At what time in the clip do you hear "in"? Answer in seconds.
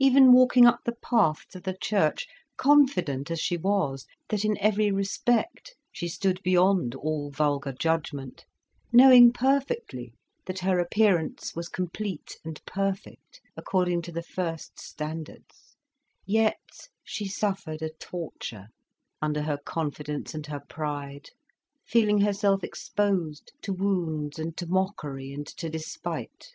4.44-4.58